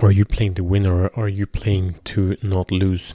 [0.00, 3.14] are you playing to win or are you playing to not lose?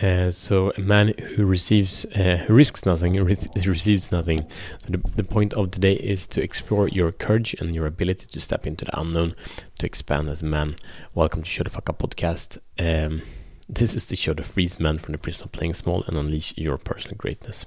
[0.00, 4.46] Uh, so a man who receives uh, risks nothing re- receives nothing.
[4.78, 8.40] So the, the point of today is to explore your courage and your ability to
[8.40, 9.34] step into the unknown,
[9.78, 10.76] to expand as a man.
[11.14, 12.58] Welcome to Show the Fuck Up podcast.
[12.78, 13.22] Um,
[13.68, 16.54] this is the show that frees men from the prison of playing small and unleash
[16.56, 17.66] your personal greatness.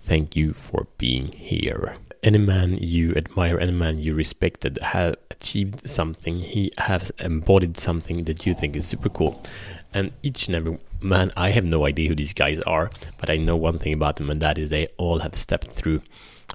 [0.00, 5.88] Thank you for being here any man you admire, any man you respected have achieved
[5.88, 6.38] something.
[6.38, 9.42] He has embodied something that you think is super cool.
[9.92, 13.36] And each and every man, I have no idea who these guys are, but I
[13.36, 16.02] know one thing about them, and that is they all have stepped through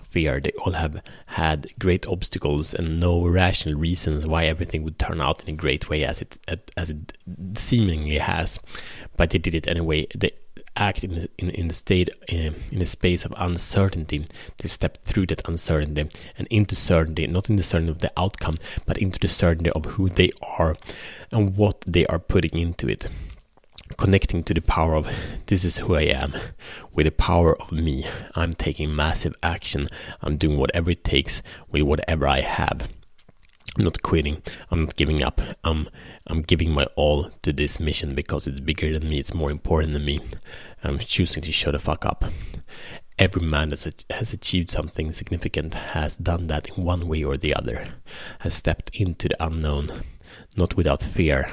[0.03, 0.39] fear.
[0.39, 5.43] They all have had great obstacles and no rational reasons why everything would turn out
[5.43, 6.37] in a great way as it
[6.77, 7.13] as it
[7.55, 8.59] seemingly has.
[9.17, 10.07] But they did it anyway.
[10.15, 10.31] They
[10.77, 14.25] act in in, in a state in, in a space of uncertainty.
[14.57, 18.55] They step through that uncertainty and into certainty not in the certainty of the outcome
[18.85, 20.77] but into the certainty of who they are
[21.31, 23.09] and what they are putting into it.
[23.97, 25.09] Connecting to the power of
[25.45, 26.33] this is who I am
[26.93, 28.05] with the power of me.
[28.35, 29.87] I'm taking massive action.
[30.21, 32.89] I'm doing whatever it takes with whatever I have
[33.77, 34.41] I'm not quitting.
[34.71, 35.39] I'm not giving up.
[35.63, 35.87] I'm
[36.25, 39.19] I'm giving my all to this mission because it's bigger than me.
[39.19, 40.19] It's more important than me.
[40.83, 42.25] I'm choosing to shut the fuck up.
[43.19, 47.53] Every man that has achieved something significant has done that in one way or the
[47.53, 47.87] other.
[48.39, 50.01] Has stepped into the unknown,
[50.55, 51.51] not without fear,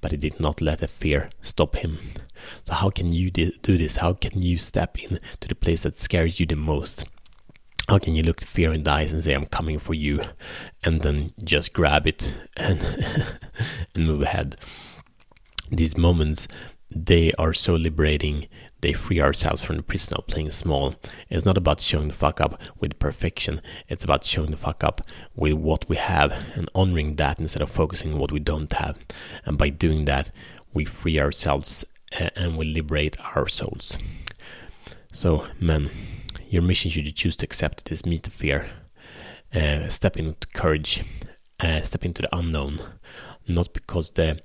[0.00, 1.98] but he did not let the fear stop him.
[2.62, 3.96] So how can you do this?
[3.96, 7.04] How can you step into the place that scares you the most?
[7.88, 10.20] How can you look fear in the eyes and say i'm coming for you
[10.82, 12.80] and then just grab it and
[13.94, 14.56] and move ahead?
[15.70, 16.48] These moments
[16.94, 18.46] they are so liberating.
[18.80, 20.94] They free ourselves from the prison of playing small.
[21.28, 23.60] It's not about showing the fuck up with perfection.
[23.88, 25.00] It's about showing the fuck up
[25.34, 28.96] with what we have and honoring that instead of focusing on what we don't have.
[29.44, 30.30] And by doing that
[30.72, 33.98] we free ourselves eh, and we liberate our souls.
[35.12, 35.90] So men
[36.54, 38.70] your mission, should you choose to accept it, is meet the fear,
[39.52, 41.02] uh, step into courage,
[41.58, 42.80] uh, step into the unknown,
[43.48, 44.40] not because the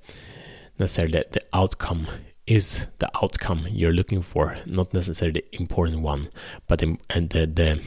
[0.78, 2.08] necessarily the, outcome
[2.46, 6.28] is the outcome you're looking for, not necessarily the important one,
[6.66, 7.82] but the, and the, the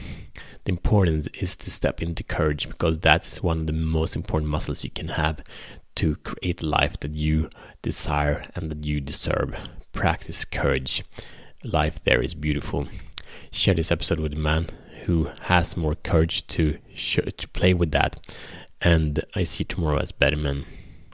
[0.64, 4.82] the importance is to step into courage because that's one of the most important muscles
[4.82, 5.42] you can have
[5.94, 7.50] to create life that you
[7.82, 9.54] desire and that you deserve.
[9.92, 11.04] Practice courage.
[11.62, 12.88] Life there is beautiful
[13.50, 14.68] share this episode with a man
[15.04, 16.78] who has more courage to
[17.36, 18.16] to play with that.
[18.80, 20.64] And I see tomorrow as better man.